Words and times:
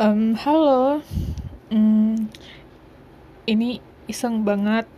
Um, 0.00 0.32
halo, 0.40 1.04
Hmm, 1.68 2.32
ini 3.44 3.84
iseng 4.08 4.40
banget. 4.40 4.88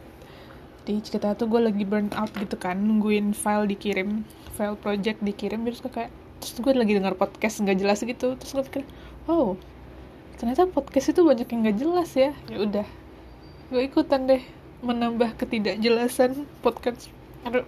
Di 0.87 1.03
cerita 1.03 1.35
tuh 1.35 1.51
gue 1.51 1.67
lagi 1.67 1.83
burn 1.83 2.15
out 2.15 2.31
gitu 2.31 2.55
kan, 2.55 2.79
nungguin 2.79 3.35
file 3.35 3.67
dikirim, 3.67 4.23
file 4.55 4.79
project 4.79 5.19
dikirim, 5.19 5.67
terus 5.67 5.83
gue 5.83 5.91
kayak, 5.91 6.15
terus 6.39 6.63
gue 6.63 6.71
lagi 6.79 6.95
denger 6.95 7.19
podcast 7.19 7.59
nggak 7.67 7.75
jelas 7.83 8.07
gitu, 8.07 8.39
terus 8.39 8.55
gue 8.55 8.63
pikir, 8.71 8.83
wow, 9.27 9.59
ternyata 10.39 10.71
podcast 10.71 11.11
itu 11.11 11.27
banyak 11.27 11.51
yang 11.51 11.61
nggak 11.67 11.79
jelas 11.83 12.11
ya. 12.15 12.31
Ya 12.47 12.63
udah, 12.63 12.87
gue 13.75 13.83
ikutan 13.83 14.31
deh 14.31 14.47
menambah 14.79 15.35
ketidakjelasan 15.43 16.47
podcast 16.63 17.11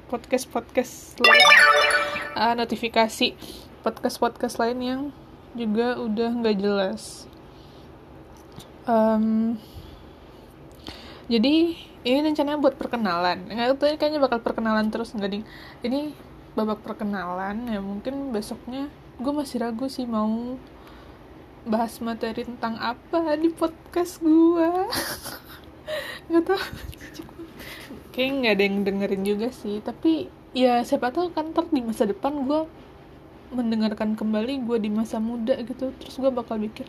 podcast 0.06 0.46
podcast 0.46 1.18
lain, 1.18 1.48
uh, 2.38 2.54
notifikasi 2.54 3.34
podcast 3.82 4.16
podcast 4.22 4.62
lain 4.62 4.78
yang 4.78 5.02
juga 5.56 5.96
udah 5.96 6.30
nggak 6.36 6.56
jelas. 6.60 7.24
Um, 8.86 9.58
jadi 11.26 11.74
ini 12.06 12.18
rencananya 12.22 12.62
buat 12.62 12.78
perkenalan. 12.78 13.50
Nggak 13.50 13.82
tahu 13.82 13.98
kayaknya 13.98 14.20
bakal 14.22 14.38
perkenalan 14.38 14.92
terus 14.94 15.10
nggak 15.10 15.30
ding? 15.32 15.44
Ini 15.82 16.14
babak 16.54 16.80
perkenalan 16.86 17.68
ya 17.68 17.84
mungkin 17.84 18.32
besoknya 18.32 18.88
gue 19.20 19.32
masih 19.32 19.60
ragu 19.60 19.92
sih 19.92 20.08
mau 20.08 20.56
bahas 21.68 22.00
materi 22.00 22.48
tentang 22.48 22.80
apa 22.80 23.36
di 23.36 23.52
podcast 23.52 24.22
gue 24.22 24.70
nggak 26.30 26.44
tahu. 26.46 26.62
Kayak 28.14 28.30
nggak 28.40 28.52
ada 28.54 28.62
yang 28.64 28.76
dengerin 28.86 29.22
juga 29.26 29.48
sih 29.52 29.82
tapi 29.84 30.30
ya 30.56 30.80
siapa 30.86 31.12
tahu 31.12 31.36
kan 31.36 31.52
ntar 31.52 31.68
di 31.68 31.84
masa 31.84 32.08
depan 32.08 32.48
gue 32.48 32.64
mendengarkan 33.52 34.18
kembali 34.18 34.66
gue 34.66 34.78
di 34.82 34.90
masa 34.90 35.22
muda 35.22 35.56
gitu. 35.62 35.92
Terus 36.02 36.16
gue 36.18 36.30
bakal 36.30 36.58
mikir 36.58 36.86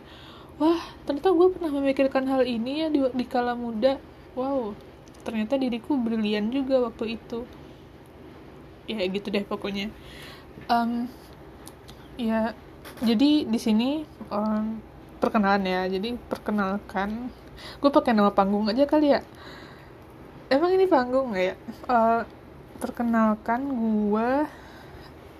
wah 0.58 0.82
ternyata 1.06 1.30
gue 1.30 1.48
pernah 1.54 1.70
memikirkan 1.70 2.26
hal 2.26 2.42
ini 2.42 2.82
ya 2.82 2.88
di, 2.90 3.00
di 3.14 3.24
kala 3.26 3.54
muda. 3.54 3.98
Wow 4.34 4.74
ternyata 5.28 5.60
diriku 5.60 5.92
brilian 6.00 6.48
juga 6.48 6.88
waktu 6.88 7.20
itu. 7.20 7.44
Ya 8.88 9.04
gitu 9.04 9.28
deh 9.28 9.44
pokoknya. 9.44 9.92
Um, 10.72 11.04
ya 12.16 12.56
jadi 13.04 13.44
di 13.44 13.58
sini 13.60 14.08
um, 14.32 14.80
perkenalan 15.20 15.68
ya. 15.68 15.84
Jadi 15.92 16.16
perkenalkan 16.16 17.28
gue 17.82 17.90
pakai 17.92 18.16
nama 18.16 18.32
panggung 18.32 18.72
aja 18.72 18.88
kali 18.88 19.12
ya. 19.12 19.20
Emang 20.48 20.72
ini 20.72 20.88
panggung 20.88 21.36
nggak 21.36 21.44
ya? 21.44 21.54
Uh, 21.84 22.22
perkenalkan 22.80 23.60
gue 23.68 24.30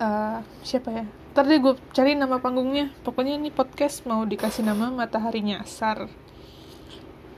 uh, 0.03 0.37
siapa 0.61 0.89
ya 0.91 1.05
ntar 1.29 1.45
deh 1.45 1.61
gue 1.61 1.73
cari 1.93 2.17
nama 2.17 2.41
panggungnya. 2.41 2.89
Pokoknya 3.05 3.37
ini 3.37 3.53
podcast 3.53 4.03
mau 4.09 4.25
dikasih 4.25 4.65
nama 4.65 4.89
matahari 4.89 5.45
nyasar. 5.45 6.09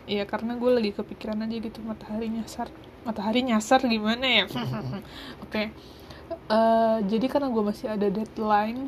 Ya 0.08 0.24
karena 0.24 0.56
gue 0.56 0.72
lagi 0.72 0.92
kepikiran 0.96 1.44
aja 1.44 1.58
gitu 1.60 1.80
matahari 1.84 2.32
nyasar. 2.32 2.72
Matahari 3.04 3.44
nyasar 3.44 3.84
gimana 3.84 4.26
ya? 4.26 4.46
Oke. 4.52 4.64
Okay. 5.48 5.66
uh, 6.48 6.56
eh, 6.56 6.98
jadi 7.12 7.26
karena 7.28 7.52
gue 7.52 7.64
masih 7.64 7.88
ada 7.92 8.08
deadline 8.08 8.88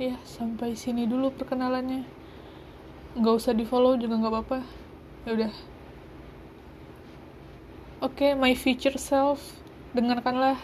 ya 0.00 0.16
sampai 0.24 0.72
sini 0.72 1.04
dulu 1.04 1.28
perkenalannya. 1.36 2.08
Nggak 3.12 3.34
usah 3.44 3.52
di 3.52 3.68
follow 3.68 4.00
juga 4.00 4.16
nggak 4.16 4.32
apa-apa. 4.32 4.58
Ya 5.28 5.30
udah. 5.36 5.52
Oke 8.02 8.32
okay, 8.32 8.40
my 8.40 8.56
future 8.56 8.96
self. 8.96 9.62
Dengarkanlah 9.92 10.56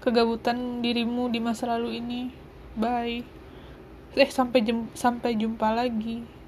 kegabutan 0.00 0.80
dirimu 0.80 1.28
di 1.28 1.38
masa 1.38 1.68
lalu 1.70 2.00
ini. 2.00 2.32
Bye. 2.74 3.22
Eh 4.18 4.30
sampai 4.32 4.66
jem 4.66 4.90
sampai 4.96 5.38
jumpa 5.38 5.70
lagi 5.70 6.39